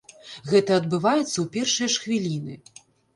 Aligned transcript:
Гэта 0.51 0.77
адбываецца 0.81 1.33
ў 1.33 1.45
першыя 1.57 1.89
ж 1.97 2.01
хвіліны. 2.07 2.57